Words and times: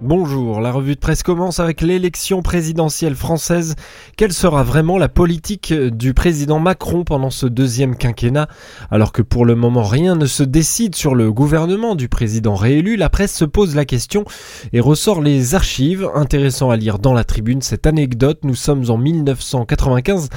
Bonjour, 0.00 0.60
la 0.60 0.70
revue 0.70 0.94
de 0.94 1.00
presse 1.00 1.24
commence 1.24 1.58
avec 1.58 1.80
l'élection 1.80 2.40
présidentielle 2.40 3.16
française. 3.16 3.74
Quelle 4.16 4.32
sera 4.32 4.62
vraiment 4.62 4.96
la 4.96 5.08
politique 5.08 5.74
du 5.74 6.14
président 6.14 6.60
Macron 6.60 7.02
pendant 7.02 7.30
ce 7.30 7.46
deuxième 7.46 7.96
quinquennat? 7.96 8.46
Alors 8.92 9.10
que 9.10 9.22
pour 9.22 9.44
le 9.44 9.56
moment 9.56 9.82
rien 9.82 10.14
ne 10.14 10.26
se 10.26 10.44
décide 10.44 10.94
sur 10.94 11.16
le 11.16 11.32
gouvernement 11.32 11.96
du 11.96 12.08
président 12.08 12.54
réélu, 12.54 12.94
la 12.94 13.10
presse 13.10 13.34
se 13.34 13.44
pose 13.44 13.74
la 13.74 13.84
question 13.84 14.24
et 14.72 14.78
ressort 14.78 15.20
les 15.20 15.56
archives. 15.56 16.08
Intéressant 16.14 16.70
à 16.70 16.76
lire 16.76 17.00
dans 17.00 17.12
la 17.12 17.24
tribune 17.24 17.60
cette 17.60 17.88
anecdote, 17.88 18.38
nous 18.44 18.54
sommes 18.54 18.88
en 18.90 18.98
1995. 18.98 20.28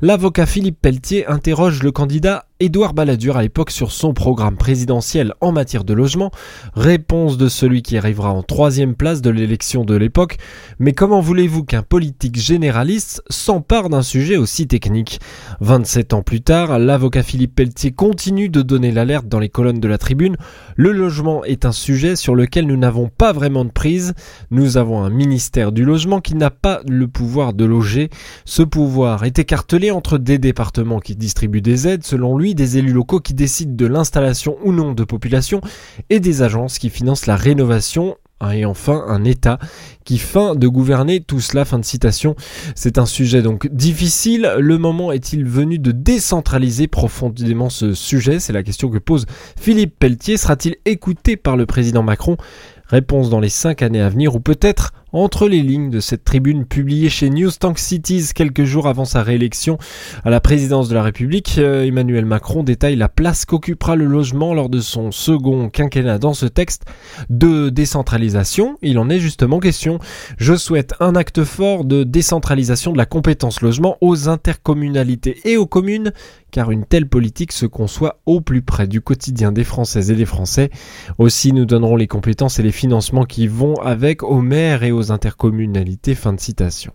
L'avocat 0.00 0.46
Philippe 0.46 0.80
Pelletier 0.80 1.26
interroge 1.26 1.82
le 1.82 1.92
candidat 1.92 2.46
Édouard 2.62 2.92
Balladur 2.92 3.38
à 3.38 3.42
l'époque 3.42 3.70
sur 3.70 3.90
son 3.90 4.12
programme 4.12 4.58
présidentiel 4.58 5.32
en 5.40 5.50
matière 5.50 5.82
de 5.82 5.94
logement. 5.94 6.30
Réponse 6.74 7.38
de 7.38 7.48
celui 7.48 7.80
qui 7.80 7.96
arrivera 7.96 8.32
en 8.34 8.42
troisième 8.42 8.94
place 8.94 9.22
de 9.22 9.30
l'élection 9.30 9.86
de 9.86 9.94
l'époque. 9.94 10.36
Mais 10.78 10.92
comment 10.92 11.22
voulez-vous 11.22 11.64
qu'un 11.64 11.82
politique 11.82 12.38
généraliste 12.38 13.22
s'empare 13.30 13.88
d'un 13.88 14.02
sujet 14.02 14.36
aussi 14.36 14.66
technique? 14.66 15.20
27 15.60 16.12
ans 16.12 16.20
plus 16.20 16.42
tard, 16.42 16.78
l'avocat 16.78 17.22
Philippe 17.22 17.54
Pelletier 17.54 17.92
continue 17.92 18.50
de 18.50 18.60
donner 18.60 18.90
l'alerte 18.92 19.26
dans 19.26 19.38
les 19.38 19.48
colonnes 19.48 19.80
de 19.80 19.88
la 19.88 19.96
tribune. 19.96 20.36
Le 20.76 20.92
logement 20.92 21.42
est 21.44 21.64
un 21.64 21.72
sujet 21.72 22.14
sur 22.14 22.34
lequel 22.34 22.66
nous 22.66 22.76
n'avons 22.76 23.08
pas 23.08 23.32
vraiment 23.32 23.64
de 23.64 23.70
prise. 23.70 24.12
Nous 24.50 24.76
avons 24.76 25.02
un 25.02 25.08
ministère 25.08 25.72
du 25.72 25.86
logement 25.86 26.20
qui 26.20 26.34
n'a 26.34 26.50
pas 26.50 26.82
le 26.86 27.08
pouvoir 27.08 27.54
de 27.54 27.64
loger. 27.64 28.10
Ce 28.44 28.62
pouvoir 28.62 29.24
est 29.24 29.38
écartelé 29.38 29.90
entre 29.90 30.18
des 30.18 30.36
départements 30.36 31.00
qui 31.00 31.16
distribuent 31.16 31.62
des 31.62 31.88
aides 31.88 32.04
selon 32.04 32.36
lui 32.36 32.49
des 32.54 32.78
élus 32.78 32.92
locaux 32.92 33.20
qui 33.20 33.34
décident 33.34 33.74
de 33.74 33.86
l'installation 33.86 34.56
ou 34.64 34.72
non 34.72 34.92
de 34.92 35.04
population 35.04 35.60
et 36.08 36.20
des 36.20 36.42
agences 36.42 36.78
qui 36.78 36.90
financent 36.90 37.26
la 37.26 37.36
rénovation 37.36 38.16
et 38.52 38.64
enfin 38.64 39.04
un 39.06 39.24
État 39.24 39.58
qui 40.04 40.16
feint 40.16 40.54
de 40.54 40.66
gouverner 40.66 41.20
tout 41.20 41.40
cela. 41.40 41.64
Fin 41.64 41.78
de 41.78 41.84
citation. 41.84 42.36
C'est 42.74 42.98
un 42.98 43.04
sujet 43.04 43.42
donc 43.42 43.68
difficile. 43.68 44.54
Le 44.58 44.78
moment 44.78 45.12
est-il 45.12 45.44
venu 45.44 45.78
de 45.78 45.92
décentraliser 45.92 46.86
profondément 46.86 47.68
ce 47.68 47.92
sujet? 47.92 48.40
C'est 48.40 48.54
la 48.54 48.62
question 48.62 48.88
que 48.88 48.98
pose 48.98 49.26
Philippe 49.60 49.98
Pelletier. 49.98 50.38
Sera-t-il 50.38 50.76
écouté 50.86 51.36
par 51.36 51.56
le 51.56 51.66
président 51.66 52.02
Macron? 52.02 52.38
Réponse 52.86 53.30
dans 53.30 53.40
les 53.40 53.50
cinq 53.50 53.82
années 53.82 54.00
à 54.00 54.08
venir 54.08 54.34
ou 54.34 54.40
peut-être 54.40 54.94
entre 55.12 55.48
les 55.48 55.62
lignes 55.62 55.90
de 55.90 56.00
cette 56.00 56.24
tribune 56.24 56.64
publiée 56.64 57.08
chez 57.08 57.30
News 57.30 57.50
Tank 57.50 57.78
Cities 57.78 58.28
quelques 58.34 58.64
jours 58.64 58.86
avant 58.86 59.04
sa 59.04 59.22
réélection 59.22 59.78
à 60.24 60.30
la 60.30 60.40
présidence 60.40 60.88
de 60.88 60.94
la 60.94 61.02
République, 61.02 61.56
euh, 61.58 61.84
Emmanuel 61.84 62.24
Macron 62.24 62.62
détaille 62.62 62.96
la 62.96 63.08
place 63.08 63.44
qu'occupera 63.44 63.96
le 63.96 64.04
logement 64.04 64.54
lors 64.54 64.68
de 64.68 64.80
son 64.80 65.10
second 65.10 65.68
quinquennat 65.68 66.18
dans 66.18 66.34
ce 66.34 66.46
texte 66.46 66.84
de 67.28 67.68
décentralisation. 67.68 68.76
Il 68.82 68.98
en 68.98 69.08
est 69.10 69.20
justement 69.20 69.60
question. 69.60 69.98
Je 70.38 70.54
souhaite 70.54 70.94
un 71.00 71.14
acte 71.14 71.44
fort 71.44 71.84
de 71.84 72.04
décentralisation 72.04 72.92
de 72.92 72.98
la 72.98 73.06
compétence 73.06 73.60
logement 73.60 73.96
aux 74.00 74.28
intercommunalités 74.28 75.40
et 75.44 75.56
aux 75.56 75.66
communes 75.66 76.12
car 76.50 76.70
une 76.70 76.84
telle 76.84 77.08
politique 77.08 77.52
se 77.52 77.66
conçoit 77.66 78.20
au 78.26 78.40
plus 78.40 78.62
près 78.62 78.86
du 78.86 79.00
quotidien 79.00 79.52
des 79.52 79.64
Françaises 79.64 80.10
et 80.10 80.16
des 80.16 80.26
Français. 80.26 80.70
Aussi, 81.18 81.52
nous 81.52 81.64
donnerons 81.64 81.96
les 81.96 82.06
compétences 82.06 82.58
et 82.58 82.62
les 82.62 82.72
financements 82.72 83.24
qui 83.24 83.46
vont 83.46 83.76
avec 83.76 84.22
aux 84.22 84.40
maires 84.40 84.82
et 84.82 84.92
aux 84.92 84.99
intercommunalités. 85.08 86.14
Fin 86.14 86.32
de 86.32 86.40
citation. 86.40 86.92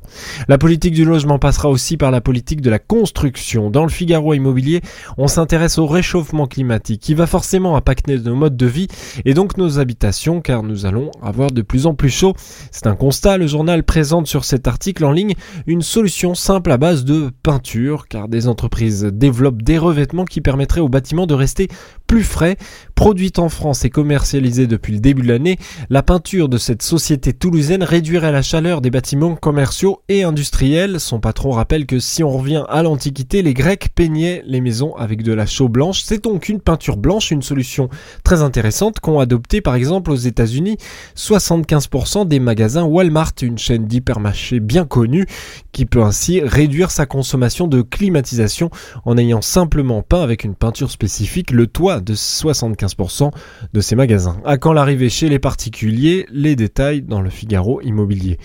La 0.48 0.58
politique 0.58 0.94
du 0.94 1.06
logement 1.06 1.40
passera 1.40 1.70
aussi 1.70 1.98
par 1.98 2.12
la 2.12 2.22
politique 2.22 2.62
de 2.62 2.70
la 2.70 2.80
construction. 2.80 3.70
Dans 3.70 3.84
le 3.84 3.90
Figaro 3.90 4.34
immobilier, 4.34 4.82
on 5.18 5.28
s'intéresse 5.28 5.78
au 5.78 5.88
réchauffement 5.88 6.48
climatique 6.48 7.02
qui 7.02 7.14
va 7.14 7.28
forcément 7.28 7.76
impacter 7.76 8.20
nos 8.20 8.36
modes 8.36 8.58
de 8.58 8.66
vie 8.66 8.88
et 9.26 9.34
donc 9.34 9.58
nos 9.58 9.80
habitations 9.80 10.42
car 10.42 10.64
nous 10.64 10.86
allons 10.86 11.12
avoir 11.22 11.52
de 11.52 11.62
plus 11.62 11.86
en 11.88 11.96
plus 11.96 12.10
chaud. 12.10 12.34
C'est 12.72 12.88
un 12.88 12.96
constat. 12.96 13.38
Le 13.38 13.48
journal 13.48 13.84
présente 13.84 14.28
sur 14.28 14.46
cet 14.46 14.68
article 14.68 15.06
en 15.06 15.12
ligne 15.12 15.34
une 15.68 15.82
solution 15.82 16.36
simple 16.36 16.72
à 16.72 16.78
base 16.78 17.06
de 17.06 17.32
peinture 17.44 18.08
car 18.08 18.28
des 18.28 18.48
entreprises 18.48 19.04
développent 19.04 19.62
des 19.62 19.78
revêtements 19.78 20.26
qui 20.26 20.42
permettraient 20.42 20.82
aux 20.82 20.90
bâtiments 20.90 21.28
de 21.28 21.34
rester 21.34 21.68
plus 22.08 22.24
frais. 22.24 22.58
Produite 22.96 23.40
en 23.40 23.50
France 23.50 23.84
et 23.84 23.90
commercialisée 23.90 24.68
depuis 24.68 24.94
le 24.94 25.00
début 25.00 25.22
de 25.22 25.28
l'année, 25.28 25.58
la 25.90 26.02
peinture 26.02 26.48
de 26.48 26.58
cette 26.58 26.82
société 26.82 27.34
toulousaine 27.34 27.84
réduirait 27.84 28.32
la 28.32 28.42
chaleur 28.42 28.80
des 28.80 28.90
bâtiments 28.90 29.36
commerciaux 29.36 30.02
et 30.08 30.24
industriels. 30.24 31.00
Son 31.00 31.20
patron 31.20 31.52
rappelle 31.52 31.86
que 31.86 32.00
si 32.00 32.24
on 32.24 32.32
revient 32.32 32.64
à 32.70 32.84
l'Antiquité, 32.84 33.42
les 33.42 33.54
Grecs 33.54 33.90
peignaient 33.94 34.44
les 34.46 34.62
maisons 34.62 34.96
avec 34.96 35.24
de 35.24 35.34
la 35.34 35.46
chaux 35.46 35.68
blanche. 35.68 36.04
C'est 36.04 36.24
donc 36.24 36.48
une 36.48 36.62
peinture 36.62 36.96
blanche, 36.96 37.32
une 37.32 37.42
solution 37.42 37.90
très 38.24 38.42
intéressante 38.42 39.00
qu'ont 39.02 39.20
adopté 39.20 39.60
par 39.60 39.76
exemple 39.76 40.12
aux 40.12 40.16
États-Unis 40.16 40.78
75% 41.18 42.28
des 42.28 42.40
magasins 42.40 42.84
Walmart, 42.84 43.34
une 43.42 43.58
chaîne 43.58 43.88
d'hypermarchés 43.88 44.60
bien 44.60 44.86
connue, 44.86 45.26
qui 45.72 45.86
peut 45.86 46.04
ainsi 46.04 46.42
réduire 46.42 46.92
sa 46.92 47.06
consommation 47.06 47.68
de 47.68 47.82
climatisation 47.82 48.70
en 49.04 49.18
ayant 49.18 49.42
simplement 49.42 50.02
peint 50.02 50.22
avec 50.22 50.44
une 50.44 50.56
peinture 50.56 50.92
spécifique 50.92 51.52
le 51.52 51.68
toit 51.68 52.00
de 52.06 52.16
75% 52.16 53.32
de 53.74 53.82
ces 53.82 53.96
magasins. 53.96 54.38
À 54.46 54.58
quand 54.58 54.72
l'arrivée 54.72 55.10
chez 55.10 55.28
les 55.28 55.40
particuliers? 55.40 56.26
Les 56.32 56.56
détails 56.56 57.02
dans 57.02 57.22
le 57.22 57.30
Figaro 57.30 57.82
immobilier. 57.82 58.38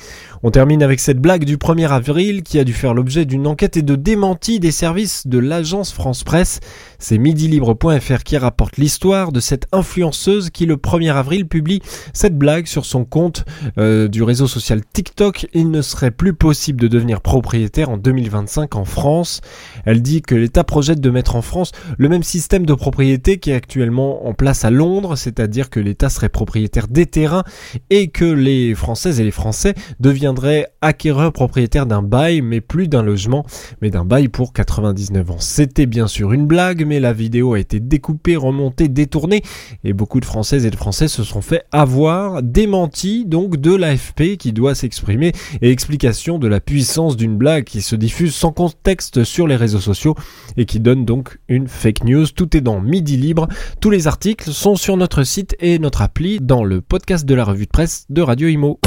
On 0.43 0.51
termine 0.51 0.83
avec 0.83 1.01
cette 1.01 1.19
blague 1.19 1.45
du 1.45 1.59
1er 1.59 1.89
avril 1.89 2.43
qui 2.43 2.59
a 2.59 2.65
dû 2.65 2.73
faire 2.73 2.95
l'objet 2.95 3.27
d'une 3.27 3.47
enquête 3.47 3.77
et 3.77 3.83
de 3.83 3.95
démenti 3.95 4.59
des 4.59 4.73
services 4.73 5.27
de 5.27 5.39
l'agence 5.39 5.93
France 5.93 6.25
Presse. 6.25 6.61
C'est 6.99 7.19
midilibre.fr 7.19 8.23
qui 8.25 8.37
rapporte 8.39 8.79
l'histoire 8.79 9.33
de 9.33 9.41
cette 9.41 9.67
influenceuse 9.73 10.51
qui 10.51 10.67
le 10.67 10.77
1er 10.77 11.13
avril 11.13 11.47
publie 11.47 11.81
cette 12.13 12.37
blague 12.37 12.67
sur 12.67 12.87
son 12.87 13.05
compte 13.05 13.45
euh, 13.79 14.09
du 14.09 14.23
réseau 14.23 14.47
social 14.47 14.81
TikTok. 14.93 15.47
Il 15.53 15.71
ne 15.71 15.83
serait 15.83 16.11
plus 16.11 16.33
possible 16.33 16.81
de 16.81 16.89
devenir 16.89 17.21
propriétaire 17.21 17.91
en 17.91 17.99
2025 17.99 18.77
en 18.77 18.85
France. 18.85 19.41
Elle 19.85 20.03
dit 20.03 20.23
que 20.23 20.35
l'État 20.35 20.65
projette 20.65 21.01
de 21.01 21.11
mettre 21.11 21.37
en 21.37 21.43
France 21.43 21.73
le 21.99 22.09
même 22.09 22.23
système 22.23 22.65
de 22.65 22.75
propriété 22.75 23.39
qui 23.41 23.51
est 23.51 23.55
actuellement 23.55 24.27
en 24.27 24.35
place 24.35 24.65
à 24.65 24.71
Londres, 24.71 25.17
c'est-à-dire 25.17 25.71
que 25.71 25.81
l'État 25.81 26.09
serait 26.09 26.29
propriétaire 26.29 26.89
des 26.89 27.07
terrains 27.07 27.45
et 27.91 28.09
que 28.09 28.25
les 28.25 28.75
Françaises 28.75 29.21
et 29.21 29.25
les 29.25 29.31
Français 29.31 29.75
deviendraient 29.99 30.69
acquéreurs 30.81 31.33
propriétaires 31.33 31.87
d'un 31.87 32.03
bail, 32.03 32.43
mais 32.43 32.61
plus 32.61 32.89
d'un 32.89 33.03
logement, 33.03 33.45
mais 33.83 33.91
d'un 33.91 34.05
bail 34.05 34.29
pour 34.29 34.53
99 34.53 35.31
ans. 35.31 35.39
C'était 35.39 35.87
bien 35.87 36.07
sûr 36.07 36.33
une 36.33 36.47
blague, 36.47 36.87
mais 36.87 37.01
la 37.01 37.13
vidéo 37.13 37.55
a 37.55 37.59
été 37.59 37.81
découpée, 37.81 38.37
remontée, 38.37 38.89
détournée, 38.89 39.43
et 39.85 39.93
beaucoup 39.93 40.21
de 40.21 40.25
Françaises 40.25 40.67
et 40.67 40.71
de 40.71 40.77
Français 40.77 41.09
se 41.09 41.25
sont 41.25 41.43
fait 41.43 41.65
avoir, 41.73 42.43
démenti 42.43 43.25
donc 43.27 43.57
de 43.57 43.75
l'AFP 43.75 44.37
qui 44.39 44.53
doit 44.53 44.75
s'exprimer, 44.75 45.33
et 45.63 45.71
explication 45.71 46.39
de 46.39 46.49
la 46.49 46.61
puissance 46.61 47.17
d'une 47.17 47.37
blague 47.37 47.65
qui 47.65 47.83
se 47.83 47.97
diffuse 47.97 48.35
sans 48.35 48.53
contexte 48.53 49.25
sur 49.25 49.47
les 49.47 49.57
réseaux 49.57 49.81
sociaux 49.81 50.15
et 50.57 50.65
qui 50.65 50.81
donne 50.81 51.05
donc 51.05 51.39
une 51.49 51.69
fake 51.69 52.05
news. 52.05 52.27
Tout 52.27 52.57
est 52.57 52.61
dans 52.61 52.81
Midi 52.81 53.17
Libre. 53.31 53.47
Tous 53.81 53.91
les 53.91 54.09
articles 54.09 54.51
sont 54.51 54.75
sur 54.75 54.97
notre 54.97 55.23
site 55.23 55.55
et 55.61 55.79
notre 55.79 56.03
appli 56.03 56.41
dans 56.41 56.65
le 56.65 56.81
podcast 56.81 57.25
de 57.25 57.35
la 57.37 57.45
revue 57.45 57.67
de 57.67 57.71
presse 57.71 58.07
de 58.11 58.23
Radio 58.23 58.49
Imo. 58.49 58.81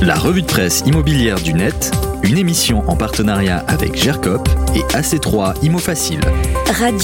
La 0.00 0.16
revue 0.16 0.42
de 0.42 0.48
presse 0.48 0.82
immobilière 0.84 1.40
du 1.40 1.54
net, 1.54 1.92
une 2.24 2.38
émission 2.38 2.82
en 2.90 2.96
partenariat 2.96 3.58
avec 3.68 3.94
GERCOP 3.94 4.48
et 4.74 4.80
AC3 4.96 5.54
Imo 5.62 5.78
Facile. 5.78 6.18
Radio 6.76 6.98